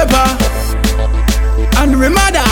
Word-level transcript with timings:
forever. 0.00 0.26
And 1.78 1.96
remember, 1.96 2.44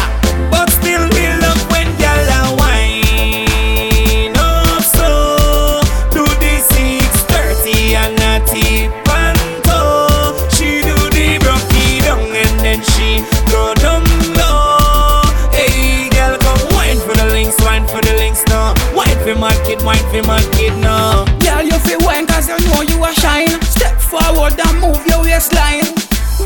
But 0.51 0.71
still 0.71 1.07
me 1.09 1.29
love 1.41 1.61
when 1.71 1.87
gyal 2.01 2.29
a 2.29 2.57
wine 2.57 4.37
up 4.37 4.83
so 4.83 5.81
Do 6.11 6.25
the 6.25 6.55
630 6.61 7.97
and 7.97 8.21
a 8.21 8.41
tip 8.47 9.09
and 9.09 9.39
toe 9.65 10.49
She 10.51 10.81
do 10.83 10.97
the 11.11 11.39
brocky 11.43 12.01
down 12.01 12.21
and 12.21 12.61
then 12.61 12.81
she 12.93 13.23
go 13.53 13.75
down 13.75 14.05
low 14.37 15.23
Hey 15.53 16.09
girl 16.11 16.39
come 16.39 16.65
wine 16.73 16.99
for 16.99 17.15
the 17.17 17.29
Linkz, 17.35 17.61
wine 17.65 17.87
for 17.87 18.01
the 18.01 18.15
Linkz 18.17 18.47
now 18.49 18.75
Wine 18.95 19.19
for 19.25 19.35
my 19.39 19.55
kid, 19.67 19.83
wine 19.83 20.07
for 20.11 20.23
my 20.27 20.41
kid 20.53 20.77
now 20.79 21.27
girl, 21.59 21.67
you 21.67 21.79
feel 21.81 21.99
wine 22.01 22.27
cause 22.27 22.49
you 22.49 22.59
know 22.69 22.83
you 22.83 23.03
are 23.03 23.15
shine. 23.15 23.61
Step 23.63 24.01
forward 24.01 24.59
and 24.59 24.81
move 24.81 25.05
your 25.07 25.23
waistline. 25.23 25.88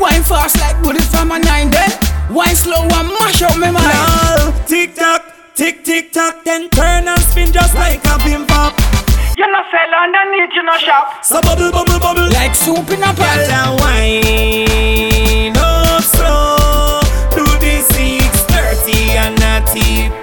Wine 0.03 0.23
fast 0.23 0.59
like 0.59 0.75
bullet 0.83 1.01
from 1.03 1.31
a 1.31 1.39
nine 1.39 1.69
then. 1.71 1.89
Wine 2.29 2.55
slow 2.55 2.83
and 2.83 3.07
mash 3.15 3.41
up 3.41 3.55
my 3.57 3.71
mind. 3.71 3.87
Now 3.87 4.51
tick 4.67 4.95
tock, 4.95 5.23
tick 5.55 5.85
tick 5.85 6.11
tock 6.11 6.43
Then 6.43 6.69
turn 6.69 7.07
and 7.07 7.19
spin 7.21 7.53
just 7.53 7.73
like 7.75 8.03
a 8.05 8.19
pimp 8.19 8.49
pop 8.49 8.73
You 9.37 9.47
no 9.47 9.61
sell 9.71 9.93
underneath, 10.03 10.51
you 10.55 10.63
no 10.63 10.77
shop. 10.77 11.23
So 11.23 11.39
bubble 11.41 11.71
bubble 11.71 11.99
bubble 11.99 12.29
Like 12.33 12.53
soup 12.53 12.89
in 12.91 13.01
a 13.01 13.13
pot. 13.13 13.47
Gyal 13.47 13.77
a 13.77 13.81
wine 13.81 15.55
up 15.57 16.03
slow 16.03 16.99
Do 17.31 17.45
the 17.63 17.79
630 17.87 19.11
and 19.23 19.41
a 19.41 19.63
tip 19.71 20.22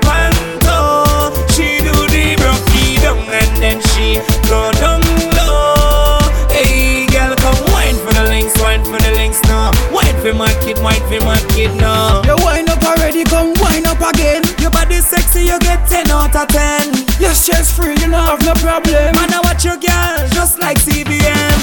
don't 18.10 18.26
have 18.26 18.42
no 18.44 18.54
problem. 18.60 19.14
Man, 19.14 19.32
I 19.32 19.40
watch 19.44 19.64
your 19.64 19.78
girl 19.78 20.28
just 20.34 20.58
like 20.58 20.78
CBM 20.78 21.58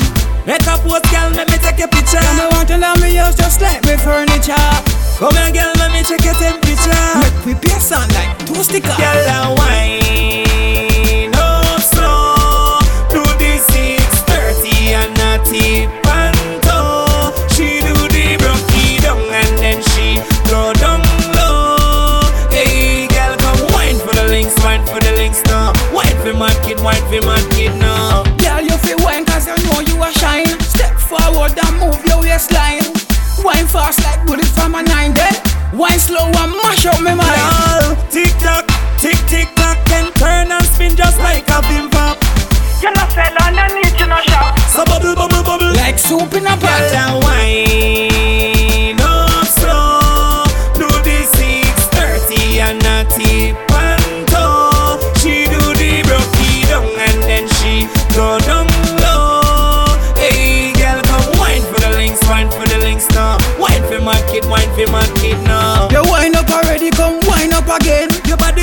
Make 0.45 0.63
a 0.63 0.77
post, 0.79 1.11
girl, 1.11 1.29
let 1.35 1.49
me 1.51 1.57
take 1.57 1.79
a 1.83 1.87
picture 1.87 2.17
And 2.17 2.39
I 2.41 2.47
want 2.51 2.67
to 2.69 2.77
love 2.77 3.01
me 3.01 3.15
house 3.15 3.35
just 3.35 3.59
like 3.61 3.83
me 3.83 3.97
furniture. 3.97 4.55
Come 5.19 5.35
here, 5.35 5.51
girl, 5.51 5.73
let 5.75 5.91
me 5.91 6.03
check 6.03 6.23
your 6.23 6.35
temperature 6.35 7.05
Make 7.19 7.45
we 7.45 7.53
pay 7.55 7.79
sound 7.79 8.13
like 8.13 8.31
two 8.47 8.63
stickers. 8.63 8.95
Girl, 8.95 9.27
a 9.27 9.55
wine 9.55 10.46
Wine 26.37 26.53
for 26.53 26.59
my 26.59 26.67
kid, 26.67 26.79
wine 26.83 27.01
for 27.09 27.25
my 27.25 27.41
kid 27.49 27.73
now 27.79 28.21
Girl, 28.37 28.61
you 28.61 28.77
feel 28.85 28.97
wine 29.01 29.25
cause 29.25 29.47
you 29.47 29.57
know 29.65 29.79
you 29.81 29.97
are 30.03 30.11
shine. 30.21 30.45
Step 30.61 30.93
forward 30.99 31.57
and 31.57 31.73
move 31.81 31.97
your 32.05 32.21
waistline. 32.21 32.85
Wine 33.41 33.65
fast 33.65 34.03
like 34.05 34.21
bullet 34.27 34.45
from 34.53 34.75
a 34.75 34.83
nine 34.83 35.13
then. 35.15 35.33
Wine 35.73 35.97
slow 35.97 36.29
and 36.29 36.53
mash 36.61 36.85
up 36.85 37.01
my 37.01 37.15
mind. 37.15 37.25
Girl, 37.25 37.97
tick 38.13 38.29
tock, 38.37 38.69
tick 39.01 39.17
tick 39.25 39.49
tock, 39.55 39.77
then 39.89 40.13
turn 40.13 40.51
and 40.51 40.63
spin 40.65 40.95
just 40.95 41.17
like 41.19 41.49
a 41.49 41.61
pimp 41.65 41.91
pop. 41.91 42.21
You 42.85 42.93
no 42.93 43.09
sell 43.09 43.33
underneath, 43.41 43.97
you 43.99 44.05
no 44.05 44.21
shop. 44.29 44.59
So 44.69 44.85
bubble, 44.85 45.15
bubble, 45.15 45.41
bubble. 45.41 45.73
Like 45.73 45.97
soup 45.97 46.33
in 46.37 46.45
a 46.45 46.53
Girl, 46.53 46.61
pot. 46.61 46.93
a 46.93 47.17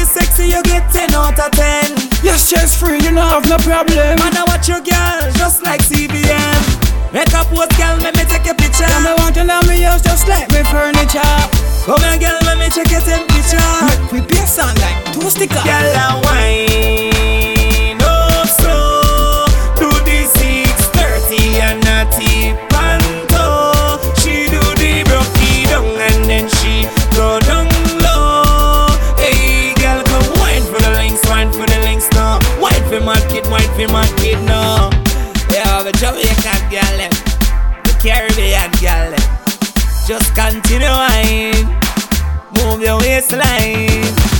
Body 0.05 0.21
sexy, 0.21 0.45
you 0.49 0.63
get 0.65 0.93
10 0.93 1.15
out 1.15 1.39
of 1.41 1.51
10. 1.53 1.97
You're 2.23 2.37
stress 2.37 2.77
free, 2.77 3.01
you 3.01 3.17
don't 3.17 3.25
have 3.25 3.49
no 3.49 3.57
problem. 3.57 4.21
Man, 4.21 4.37
I 4.37 4.45
watch 4.47 4.69
your 4.69 4.81
girl 4.85 5.33
just 5.41 5.63
like 5.65 5.81
CBM. 5.81 6.61
Make 7.13 7.33
a 7.33 7.41
post, 7.49 7.73
girl, 7.81 7.97
let 8.05 8.13
me 8.17 8.25
take 8.29 8.45
a 8.45 8.55
picture. 8.55 8.85
And 8.85 9.07
I 9.07 9.15
want 9.17 9.35
to 9.37 9.45
love 9.45 9.67
me 9.67 9.81
house 9.81 10.03
just 10.03 10.29
like 10.29 10.51
me 10.53 10.61
furniture. 10.69 11.25
Come 11.89 12.05
here, 12.05 12.21
girl, 12.21 12.37
let 12.45 12.61
me 12.61 12.69
check 12.69 12.91
your 12.93 13.01
temperature. 13.01 13.71
Make 14.13 14.13
we 14.13 14.21
pay 14.29 14.45
sound 14.45 14.77
like 14.81 14.99
two 15.15 15.25
stickers. 15.31 15.65
Girl, 15.65 15.89
a 15.97 16.21
kid 34.17 34.43
now. 34.45 34.91
Yeah, 35.51 35.83
the 35.83 35.93
Jamaican 35.93 36.71
girl, 36.71 36.97
them. 36.99 37.15
the 37.85 37.95
Caribbean 38.03 38.71
girl. 38.83 39.11
them. 39.11 39.25
Just 40.07 40.35
continue 40.35 40.87
wine, 40.87 41.65
move 42.57 42.83
your 42.83 42.99
waistline. 42.99 44.34